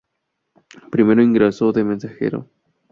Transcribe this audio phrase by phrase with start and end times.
[0.89, 2.49] Primero ingresó de mensajero.